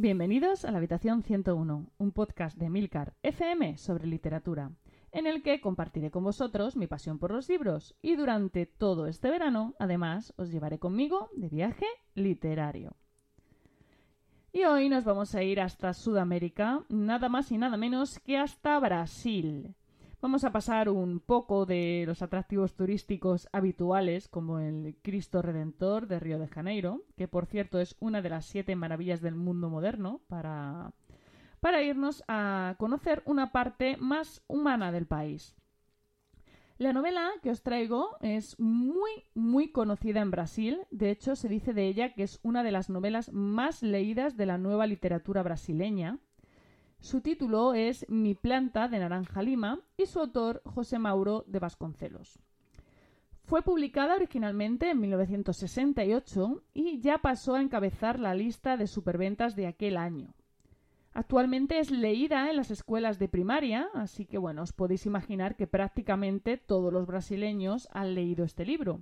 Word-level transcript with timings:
Bienvenidos 0.00 0.64
a 0.64 0.70
la 0.70 0.78
Habitación 0.78 1.24
101, 1.24 1.90
un 1.98 2.12
podcast 2.12 2.56
de 2.56 2.70
Milcar 2.70 3.14
FM 3.24 3.78
sobre 3.78 4.06
literatura, 4.06 4.70
en 5.10 5.26
el 5.26 5.42
que 5.42 5.60
compartiré 5.60 6.12
con 6.12 6.22
vosotros 6.22 6.76
mi 6.76 6.86
pasión 6.86 7.18
por 7.18 7.32
los 7.32 7.48
libros 7.48 7.96
y 8.00 8.14
durante 8.14 8.64
todo 8.64 9.08
este 9.08 9.28
verano, 9.28 9.74
además, 9.80 10.34
os 10.36 10.52
llevaré 10.52 10.78
conmigo 10.78 11.30
de 11.34 11.48
viaje 11.48 11.86
literario. 12.14 12.94
Y 14.52 14.62
hoy 14.62 14.88
nos 14.88 15.02
vamos 15.02 15.34
a 15.34 15.42
ir 15.42 15.60
hasta 15.60 15.92
Sudamérica, 15.92 16.84
nada 16.88 17.28
más 17.28 17.50
y 17.50 17.58
nada 17.58 17.76
menos 17.76 18.20
que 18.20 18.38
hasta 18.38 18.78
Brasil. 18.78 19.74
Vamos 20.20 20.42
a 20.42 20.50
pasar 20.50 20.88
un 20.88 21.20
poco 21.20 21.64
de 21.64 22.02
los 22.04 22.22
atractivos 22.22 22.74
turísticos 22.74 23.48
habituales, 23.52 24.26
como 24.26 24.58
el 24.58 24.96
Cristo 25.00 25.42
Redentor 25.42 26.08
de 26.08 26.18
Río 26.18 26.40
de 26.40 26.48
Janeiro, 26.48 27.04
que 27.16 27.28
por 27.28 27.46
cierto 27.46 27.78
es 27.78 27.94
una 28.00 28.20
de 28.20 28.30
las 28.30 28.44
siete 28.44 28.74
maravillas 28.74 29.20
del 29.20 29.36
mundo 29.36 29.70
moderno, 29.70 30.20
para, 30.26 30.90
para 31.60 31.84
irnos 31.84 32.24
a 32.26 32.74
conocer 32.78 33.22
una 33.26 33.52
parte 33.52 33.96
más 33.96 34.42
humana 34.48 34.90
del 34.90 35.06
país. 35.06 35.54
La 36.78 36.92
novela 36.92 37.30
que 37.40 37.50
os 37.50 37.62
traigo 37.62 38.16
es 38.20 38.58
muy, 38.58 39.10
muy 39.36 39.70
conocida 39.70 40.20
en 40.20 40.32
Brasil. 40.32 40.80
De 40.90 41.10
hecho, 41.12 41.36
se 41.36 41.48
dice 41.48 41.72
de 41.72 41.86
ella 41.86 42.14
que 42.14 42.24
es 42.24 42.40
una 42.42 42.64
de 42.64 42.72
las 42.72 42.90
novelas 42.90 43.32
más 43.32 43.84
leídas 43.84 44.36
de 44.36 44.46
la 44.46 44.58
nueva 44.58 44.88
literatura 44.88 45.44
brasileña. 45.44 46.18
Su 47.00 47.20
título 47.20 47.74
es 47.74 48.04
Mi 48.08 48.34
planta 48.34 48.88
de 48.88 48.98
Naranja 48.98 49.40
Lima 49.40 49.80
y 49.96 50.06
su 50.06 50.18
autor 50.18 50.60
José 50.64 50.98
Mauro 50.98 51.44
de 51.46 51.58
Vasconcelos. 51.60 52.38
Fue 53.44 53.62
publicada 53.62 54.16
originalmente 54.16 54.90
en 54.90 55.00
1968 55.00 56.64
y 56.74 57.00
ya 57.00 57.18
pasó 57.18 57.54
a 57.54 57.62
encabezar 57.62 58.18
la 58.18 58.34
lista 58.34 58.76
de 58.76 58.86
superventas 58.86 59.56
de 59.56 59.66
aquel 59.68 59.96
año. 59.96 60.34
Actualmente 61.14 61.78
es 61.78 61.90
leída 61.90 62.50
en 62.50 62.56
las 62.56 62.70
escuelas 62.70 63.18
de 63.18 63.28
primaria, 63.28 63.88
así 63.94 64.26
que 64.26 64.36
bueno, 64.36 64.62
os 64.62 64.72
podéis 64.72 65.06
imaginar 65.06 65.56
que 65.56 65.66
prácticamente 65.66 66.58
todos 66.58 66.92
los 66.92 67.06
brasileños 67.06 67.88
han 67.92 68.14
leído 68.14 68.44
este 68.44 68.66
libro. 68.66 69.00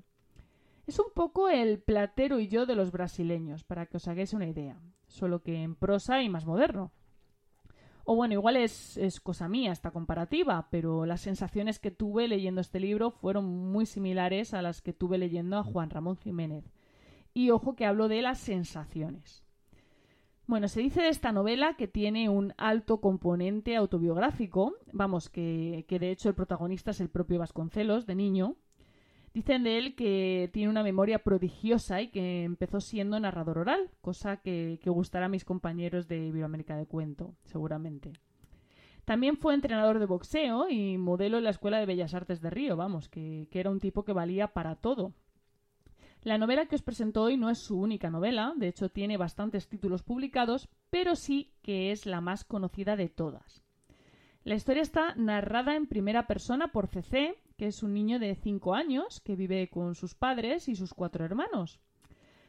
Es 0.86 1.00
un 1.00 1.10
poco 1.12 1.48
el 1.48 1.80
platero 1.80 2.38
y 2.38 2.46
yo 2.46 2.66
de 2.66 2.76
los 2.76 2.92
brasileños, 2.92 3.64
para 3.64 3.86
que 3.86 3.96
os 3.96 4.06
hagáis 4.06 4.32
una 4.32 4.46
idea, 4.46 4.78
solo 5.08 5.42
que 5.42 5.62
en 5.62 5.74
prosa 5.74 6.22
y 6.22 6.28
más 6.28 6.46
moderno. 6.46 6.92
O 8.08 8.14
bueno, 8.14 8.34
igual 8.34 8.56
es, 8.56 9.20
cosa 9.24 9.48
mía 9.48 9.72
esta 9.72 9.90
comparativa, 9.90 10.68
pero 10.70 11.06
las 11.06 11.22
sensaciones 11.22 11.80
que 11.80 11.90
tuve 11.90 12.28
leyendo 12.28 12.60
este 12.60 12.78
libro 12.78 13.10
fueron 13.10 13.44
muy 13.44 13.84
similares 13.84 14.54
a 14.54 14.62
las 14.62 14.80
que 14.80 14.92
tuve 14.92 15.18
leyendo 15.18 15.58
a 15.58 15.64
Juan 15.64 15.90
Ramón 15.90 16.16
Jiménez. 16.16 16.64
Y 17.34 17.50
ojo 17.50 17.74
que 17.74 17.84
hablo 17.84 18.06
de 18.06 18.22
las 18.22 18.38
sensaciones. 18.38 19.42
Bueno, 20.46 20.68
se 20.68 20.82
dice 20.82 21.02
de 21.02 21.08
esta 21.08 21.32
novela 21.32 21.74
que 21.74 21.88
tiene 21.88 22.28
un 22.28 22.54
alto 22.58 23.00
componente 23.00 23.74
autobiográfico, 23.74 24.76
vamos, 24.92 25.28
que, 25.28 25.84
que 25.88 25.98
de 25.98 26.12
hecho 26.12 26.28
el 26.28 26.36
protagonista 26.36 26.92
es 26.92 27.00
el 27.00 27.08
propio 27.08 27.40
Vasconcelos, 27.40 28.06
de 28.06 28.14
niño, 28.14 28.54
Dicen 29.36 29.64
de 29.64 29.76
él 29.76 29.94
que 29.94 30.48
tiene 30.54 30.70
una 30.70 30.82
memoria 30.82 31.18
prodigiosa 31.18 32.00
y 32.00 32.08
que 32.08 32.44
empezó 32.44 32.80
siendo 32.80 33.20
narrador 33.20 33.58
oral, 33.58 33.90
cosa 34.00 34.38
que, 34.38 34.80
gustará 34.86 35.26
a 35.26 35.28
mis 35.28 35.44
compañeros 35.44 36.08
de 36.08 36.28
Iberoamérica 36.28 36.74
de 36.74 36.86
Cuento, 36.86 37.34
seguramente. 37.44 38.14
También 39.04 39.36
fue 39.36 39.52
entrenador 39.52 39.98
de 39.98 40.06
boxeo 40.06 40.70
y 40.70 40.96
modelo 40.96 41.36
en 41.36 41.44
la 41.44 41.50
Escuela 41.50 41.78
de 41.78 41.84
Bellas 41.84 42.14
Artes 42.14 42.40
de 42.40 42.48
Río, 42.48 42.78
vamos, 42.78 43.10
que, 43.10 43.46
que 43.50 43.60
era 43.60 43.68
un 43.68 43.78
tipo 43.78 44.06
que 44.06 44.14
valía 44.14 44.54
para 44.54 44.74
todo. 44.74 45.12
La 46.22 46.38
novela 46.38 46.64
que 46.64 46.76
os 46.76 46.80
presento 46.80 47.22
hoy 47.22 47.36
no 47.36 47.50
es 47.50 47.58
su 47.58 47.78
única 47.78 48.08
novela, 48.08 48.54
de 48.56 48.68
hecho 48.68 48.88
tiene 48.88 49.18
bastantes 49.18 49.68
títulos 49.68 50.02
publicados, 50.02 50.70
pero 50.88 51.14
sí 51.14 51.52
que 51.60 51.92
es 51.92 52.06
la 52.06 52.22
más 52.22 52.44
conocida 52.44 52.96
de 52.96 53.10
todas. 53.10 53.62
La 54.44 54.54
historia 54.54 54.80
está 54.80 55.14
narrada 55.16 55.76
en 55.76 55.88
primera 55.88 56.26
persona 56.26 56.68
por 56.68 56.86
CC, 56.86 57.36
que 57.56 57.66
es 57.66 57.82
un 57.82 57.94
niño 57.94 58.18
de 58.18 58.34
5 58.34 58.74
años 58.74 59.20
que 59.20 59.36
vive 59.36 59.68
con 59.68 59.94
sus 59.94 60.14
padres 60.14 60.68
y 60.68 60.76
sus 60.76 60.94
cuatro 60.94 61.24
hermanos. 61.24 61.80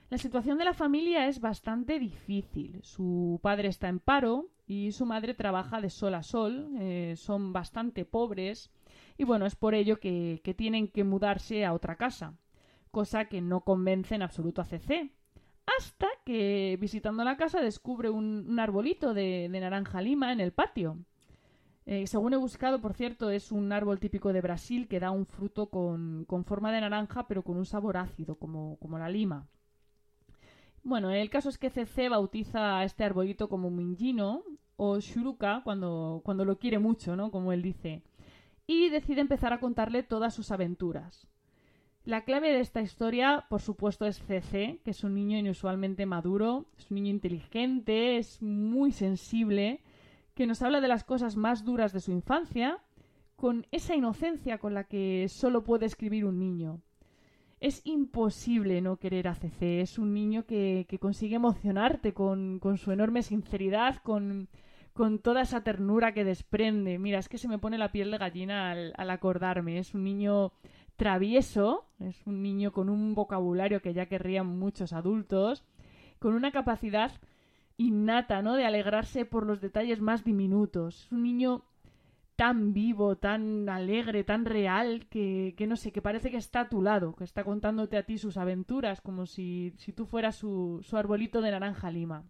La 0.09 0.17
situación 0.17 0.57
de 0.57 0.65
la 0.65 0.73
familia 0.73 1.27
es 1.27 1.41
bastante 1.41 1.99
difícil. 1.99 2.79
Su 2.81 3.39
padre 3.43 3.67
está 3.67 3.89
en 3.89 3.99
paro 3.99 4.49
y 4.65 4.93
su 4.93 5.05
madre 5.05 5.33
trabaja 5.33 5.81
de 5.81 5.89
sol 5.89 6.15
a 6.15 6.23
sol. 6.23 6.69
Eh, 6.79 7.15
son 7.17 7.51
bastante 7.51 8.05
pobres 8.05 8.71
y 9.17 9.25
bueno, 9.25 9.45
es 9.45 9.55
por 9.55 9.75
ello 9.75 9.99
que, 9.99 10.41
tienen 10.57 10.87
que 10.87 11.03
mudarse 11.03 11.65
a 11.65 11.73
otra 11.73 11.97
casa, 11.97 12.35
cosa 12.91 13.25
que 13.25 13.41
no 13.41 13.61
convence 13.61 14.15
en 14.15 14.21
absoluto 14.21 14.61
a 14.61 14.65
CC. 14.65 15.11
Hasta 15.77 16.07
que 16.25 16.77
visitando 16.79 17.25
la 17.25 17.35
casa 17.35 17.61
descubre 17.61 18.09
un, 18.09 18.57
arbolito 18.59 19.13
de 19.13 19.49
naranja 19.49 20.01
lima 20.01 20.31
en 20.31 20.39
el 20.39 20.53
patio. 20.53 20.97
Eh, 21.89 22.05
según 22.05 22.33
he 22.33 22.37
buscado, 22.37 22.81
por 22.81 22.93
cierto, 22.93 23.29
es 23.29 23.49
un 23.49 23.71
árbol 23.71 23.97
típico 23.97 24.33
de 24.33 24.41
Brasil 24.41 24.89
que 24.89 24.99
da 24.99 25.09
un 25.09 25.25
fruto 25.25 25.69
con, 25.69 26.25
forma 26.45 26.73
de 26.73 26.81
naranja 26.81 27.29
pero 27.29 27.43
con 27.43 27.55
un 27.55 27.65
sabor 27.65 27.95
ácido, 27.95 28.35
como, 28.35 28.77
la 28.99 29.07
lima. 29.07 29.47
Bueno, 30.83 31.11
el 31.11 31.29
caso 31.29 31.47
es 31.47 31.57
que 31.57 31.69
CC 31.69 32.09
bautiza 32.09 32.77
a 32.77 32.83
este 32.83 33.05
arbolito 33.05 33.47
como 33.47 33.71
Mingino 33.71 34.43
o 34.75 34.99
Shuruka 34.99 35.61
cuando, 35.63 36.21
cuando 36.25 36.43
lo 36.43 36.59
quiere 36.59 36.77
mucho, 36.77 37.15
¿no? 37.15 37.31
Como 37.31 37.53
él 37.53 37.61
dice. 37.61 38.03
Y 38.67 38.89
decide 38.89 39.21
empezar 39.21 39.53
a 39.53 39.61
contarle 39.61 40.03
todas 40.03 40.33
sus 40.33 40.51
aventuras. 40.51 41.25
La 42.03 42.25
clave 42.25 42.51
de 42.51 42.59
esta 42.59 42.81
historia, 42.81 43.45
por 43.49 43.61
supuesto, 43.61 44.05
es 44.05 44.19
CC, 44.19 44.81
que 44.83 44.91
es 44.91 45.05
un 45.05 45.15
niño 45.15 45.37
inusualmente 45.37 46.05
maduro, 46.05 46.65
es 46.77 46.91
un 46.91 46.95
niño 46.95 47.11
inteligente, 47.11 48.17
es 48.17 48.41
muy 48.41 48.91
sensible 48.91 49.79
que 50.37 50.45
nos 50.45 50.61
habla 50.61 50.81
de 50.81 50.87
las 50.87 51.03
cosas 51.03 51.35
más 51.35 51.65
duras 51.65 51.93
de 51.93 51.99
su 51.99 52.11
infancia, 52.11 52.77
con 53.35 53.65
esa 53.71 53.95
inocencia 53.95 54.59
con 54.59 54.75
la 54.75 54.83
que 54.83 55.25
solo 55.29 55.63
puede 55.63 55.87
escribir 55.87 56.25
un 56.25 56.37
niño. 56.37 56.79
Es 57.59 57.81
imposible 57.85 58.79
no 58.81 58.97
querer 58.97 59.27
a 59.27 59.33
CC, 59.33 59.81
es 59.81 59.97
un 59.97 60.13
niño 60.13 60.45
que, 60.45 60.85
consigue 61.01 61.37
emocionarte 61.37 62.13
con, 62.13 62.61
su 62.77 62.91
enorme 62.91 63.23
sinceridad, 63.23 63.95
con, 64.03 64.47
toda 65.23 65.41
esa 65.41 65.63
ternura 65.63 66.13
que 66.13 66.23
desprende. 66.23 66.99
Mira, 66.99 67.17
es 67.17 67.29
que 67.29 67.39
se 67.39 67.47
me 67.47 67.57
pone 67.57 67.79
la 67.79 67.91
piel 67.91 68.11
de 68.11 68.19
gallina 68.19 68.69
al, 68.69 68.93
al 68.95 69.09
acordarme. 69.09 69.79
Es 69.79 69.95
un 69.95 70.03
niño 70.03 70.51
travieso, 70.97 71.87
es 71.99 72.27
un 72.27 72.43
niño 72.43 72.71
con 72.71 72.89
un 72.89 73.15
vocabulario 73.15 73.81
que 73.81 73.95
ya 73.95 74.05
querrían 74.05 74.45
muchos 74.45 74.93
adultos, 74.93 75.65
con 76.19 76.35
una 76.35 76.51
capacidad 76.51 77.11
innata, 77.77 78.41
¿no? 78.41 78.55
De 78.55 78.65
alegrarse 78.65 79.25
por 79.25 79.45
los 79.45 79.61
detalles 79.61 80.01
más 80.01 80.23
diminutos. 80.23 81.05
Es 81.05 81.11
un 81.11 81.23
niño 81.23 81.63
tan 82.35 82.73
vivo, 82.73 83.17
tan 83.17 83.67
alegre, 83.67 84.23
tan 84.23 84.45
real, 84.45 85.07
que, 85.09 85.55
que, 85.57 85.65
no 85.65 85.75
sé, 85.75 85.91
que 85.91 86.01
parece 86.01 86.29
que 86.29 86.37
está 86.37 86.61
a 86.61 86.69
tu 86.69 86.81
lado, 86.81 87.15
que 87.15 87.23
está 87.23 87.43
contándote 87.43 87.97
a 87.97 88.03
ti 88.03 88.17
sus 88.17 88.37
aventuras, 88.37 89.01
como 89.01 89.25
si, 89.25 89.73
si 89.77 89.91
tú 89.91 90.05
fueras 90.05 90.35
su, 90.35 90.79
su 90.83 90.97
arbolito 90.97 91.41
de 91.41 91.51
naranja 91.51 91.89
lima. 91.89 92.25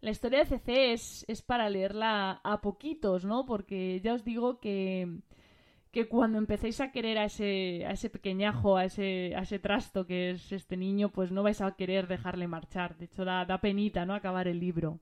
La 0.00 0.10
historia 0.10 0.40
de 0.40 0.46
CC 0.46 0.92
es, 0.92 1.24
es 1.28 1.42
para 1.42 1.68
leerla 1.68 2.40
a 2.42 2.60
poquitos, 2.60 3.24
¿no? 3.24 3.44
Porque 3.44 4.00
ya 4.00 4.14
os 4.14 4.24
digo 4.24 4.58
que, 4.58 5.20
que 5.92 6.08
cuando 6.08 6.38
empecéis 6.38 6.80
a 6.80 6.90
querer 6.90 7.18
a 7.18 7.26
ese, 7.26 7.84
a 7.86 7.92
ese 7.92 8.08
pequeñajo, 8.08 8.78
a 8.78 8.86
ese, 8.86 9.34
a 9.36 9.42
ese 9.42 9.58
trasto 9.58 10.06
que 10.06 10.30
es 10.30 10.50
este 10.50 10.78
niño, 10.78 11.10
pues 11.10 11.30
no 11.30 11.42
vais 11.42 11.60
a 11.60 11.70
querer 11.72 12.08
dejarle 12.08 12.48
marchar. 12.48 12.96
De 12.96 13.04
hecho, 13.04 13.26
da, 13.26 13.44
da 13.44 13.60
penita, 13.60 14.06
¿no? 14.06 14.14
Acabar 14.14 14.48
el 14.48 14.58
libro. 14.58 14.98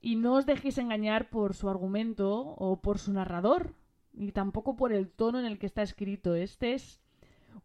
Y 0.00 0.16
no 0.16 0.34
os 0.34 0.44
dejéis 0.44 0.78
engañar 0.78 1.30
por 1.30 1.54
su 1.54 1.68
argumento 1.68 2.32
o 2.34 2.80
por 2.80 2.98
su 2.98 3.12
narrador, 3.12 3.74
y 4.12 4.32
tampoco 4.32 4.74
por 4.74 4.92
el 4.92 5.08
tono 5.08 5.38
en 5.38 5.46
el 5.46 5.60
que 5.60 5.66
está 5.66 5.82
escrito. 5.82 6.34
Este 6.34 6.74
es 6.74 7.00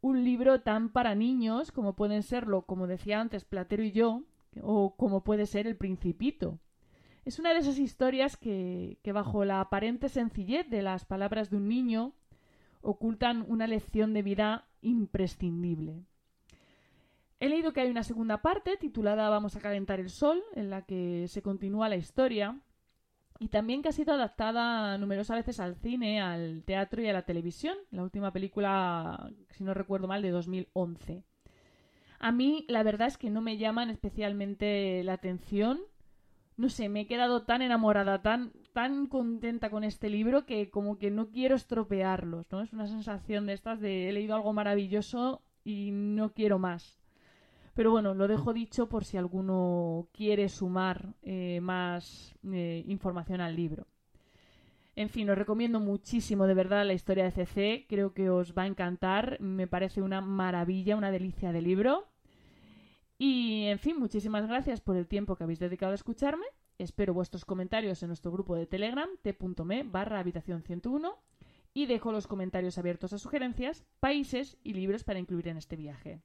un 0.01 0.23
libro 0.23 0.61
tan 0.61 0.89
para 0.89 1.15
niños 1.15 1.71
como 1.71 1.95
pueden 1.95 2.21
serlo, 2.21 2.61
como 2.61 2.85
decía 2.85 3.19
antes, 3.19 3.45
Platero 3.45 3.83
y 3.83 3.91
yo, 3.91 4.21
o 4.61 4.95
como 4.95 5.23
puede 5.23 5.47
ser 5.47 5.65
El 5.65 5.75
Principito. 5.75 6.59
Es 7.25 7.39
una 7.39 7.53
de 7.53 7.59
esas 7.59 7.79
historias 7.79 8.37
que, 8.37 8.99
que 9.01 9.11
bajo 9.11 9.43
la 9.43 9.59
aparente 9.59 10.07
sencillez 10.07 10.69
de 10.69 10.83
las 10.83 11.03
palabras 11.03 11.49
de 11.49 11.57
un 11.57 11.67
niño 11.67 12.13
ocultan 12.89 13.43
una 13.49 13.67
lección 13.67 14.13
de 14.13 14.21
vida 14.21 14.65
imprescindible. 14.81 16.05
He 17.41 17.49
leído 17.49 17.73
que 17.73 17.81
hay 17.81 17.91
una 17.91 18.03
segunda 18.03 18.41
parte 18.41 18.77
titulada 18.77 19.29
Vamos 19.29 19.57
a 19.57 19.59
calentar 19.59 19.99
el 19.99 20.09
sol, 20.09 20.41
en 20.55 20.69
la 20.69 20.83
que 20.83 21.27
se 21.27 21.41
continúa 21.41 21.89
la 21.89 21.97
historia, 21.97 22.61
y 23.39 23.49
también 23.49 23.81
que 23.81 23.89
ha 23.89 23.91
sido 23.91 24.13
adaptada 24.13 24.97
numerosas 24.97 25.35
veces 25.35 25.59
al 25.59 25.75
cine, 25.75 26.21
al 26.21 26.63
teatro 26.63 27.01
y 27.01 27.09
a 27.09 27.13
la 27.13 27.23
televisión, 27.23 27.75
la 27.91 28.03
última 28.03 28.31
película, 28.31 29.31
si 29.49 29.65
no 29.65 29.73
recuerdo 29.73 30.07
mal, 30.07 30.21
de 30.21 30.31
2011. 30.31 31.25
A 32.19 32.31
mí 32.31 32.65
la 32.69 32.83
verdad 32.83 33.09
es 33.09 33.17
que 33.17 33.29
no 33.29 33.41
me 33.41 33.57
llaman 33.57 33.89
especialmente 33.89 35.03
la 35.03 35.13
atención 35.13 35.81
no 36.57 36.69
sé, 36.69 36.89
me 36.89 37.01
he 37.01 37.07
quedado 37.07 37.43
tan 37.43 37.61
enamorada, 37.61 38.21
tan, 38.23 38.51
tan 38.73 39.07
contenta 39.07 39.69
con 39.69 39.83
este 39.83 40.09
libro 40.09 40.45
que 40.45 40.69
como 40.71 40.97
que 40.97 41.11
no 41.11 41.29
quiero 41.29 41.55
estropearlos, 41.55 42.51
¿no? 42.51 42.61
Es 42.61 42.73
una 42.73 42.87
sensación 42.87 43.45
de 43.45 43.53
estas 43.53 43.79
de 43.79 44.09
he 44.09 44.13
leído 44.13 44.35
algo 44.35 44.53
maravilloso 44.53 45.43
y 45.63 45.91
no 45.91 46.33
quiero 46.33 46.57
más. 46.57 46.99
Pero 47.75 47.91
bueno, 47.91 48.15
lo 48.15 48.27
dejo 48.27 48.53
dicho 48.53 48.89
por 48.89 49.05
si 49.05 49.17
alguno 49.17 50.07
quiere 50.11 50.49
sumar 50.49 51.13
eh, 51.21 51.59
más 51.61 52.35
eh, 52.51 52.83
información 52.87 53.39
al 53.39 53.55
libro. 53.55 53.85
En 54.95 55.09
fin, 55.09 55.29
os 55.29 55.37
recomiendo 55.37 55.79
muchísimo 55.79 56.47
de 56.47 56.55
verdad 56.55 56.87
la 56.87 56.93
historia 56.93 57.25
de 57.25 57.31
CC, 57.31 57.85
creo 57.87 58.15
que 58.15 58.31
os 58.31 58.57
va 58.57 58.63
a 58.63 58.67
encantar, 58.67 59.39
me 59.39 59.67
parece 59.67 60.01
una 60.01 60.21
maravilla, 60.21 60.95
una 60.95 61.11
delicia 61.11 61.51
de 61.51 61.61
libro. 61.61 62.07
Y 63.17 63.65
en 63.65 63.79
fin, 63.79 63.97
muchísimas 63.99 64.47
gracias 64.47 64.79
por 64.79 64.95
el 64.95 65.07
tiempo 65.07 65.35
que 65.35 65.43
habéis 65.43 65.59
dedicado 65.59 65.91
a 65.91 65.95
escucharme. 65.95 66.45
Espero 66.77 67.13
vuestros 67.13 67.45
comentarios 67.45 68.03
en 68.03 68.09
nuestro 68.09 68.31
grupo 68.31 68.55
de 68.55 68.67
Telegram, 68.67 69.09
t.me 69.23 69.83
barra 69.83 70.19
habitación 70.19 70.61
101, 70.61 71.17
y 71.73 71.85
dejo 71.87 72.11
los 72.11 72.27
comentarios 72.27 72.77
abiertos 72.77 73.13
a 73.13 73.17
sugerencias, 73.17 73.83
países 73.99 74.57
y 74.63 74.73
libros 74.73 75.03
para 75.03 75.19
incluir 75.19 75.47
en 75.47 75.57
este 75.57 75.75
viaje. 75.75 76.21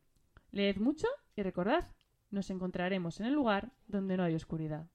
Leed 0.51 0.77
mucho 0.77 1.07
y 1.35 1.43
recordad, 1.43 1.89
nos 2.31 2.51
encontraremos 2.51 3.21
en 3.21 3.27
el 3.27 3.35
lugar 3.35 3.73
donde 3.87 4.19
no 4.19 4.25
hay 4.25 4.35
oscuridad. 4.35 4.87